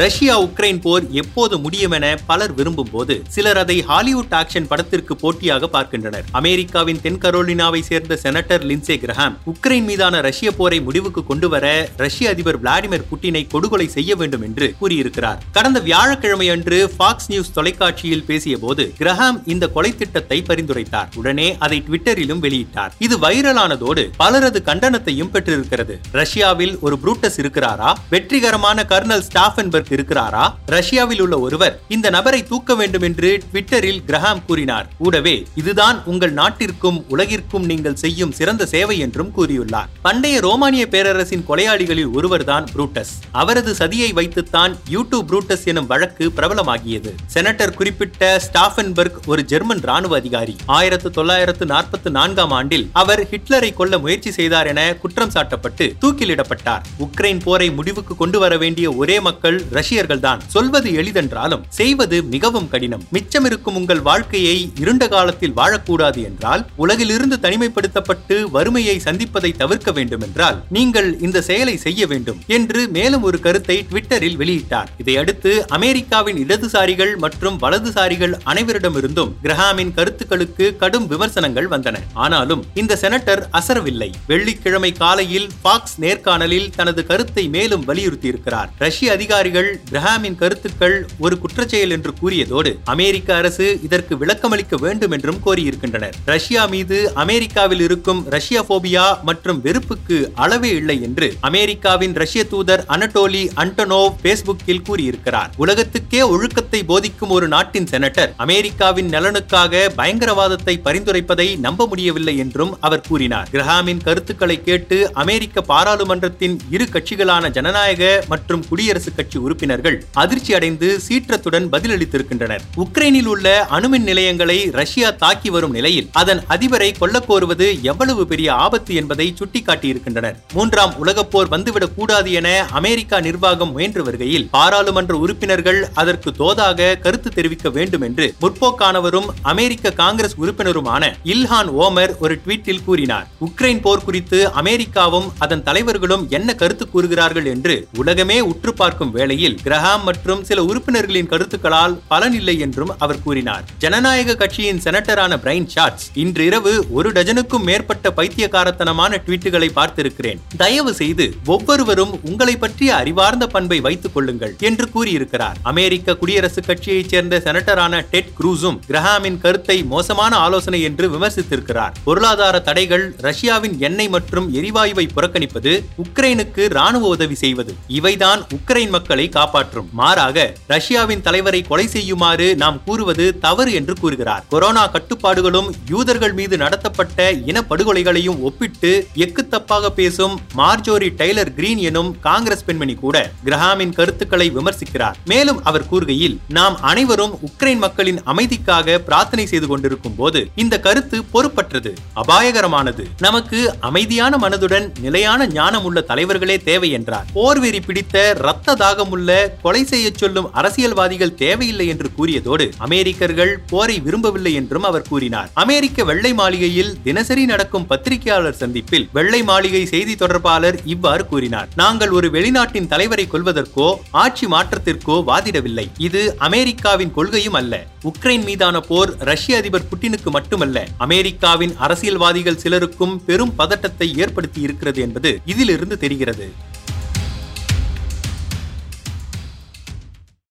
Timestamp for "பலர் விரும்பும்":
2.26-2.90